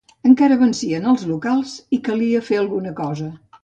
[0.29, 3.35] Encara vencien els locals, i calia fer alguna cosa.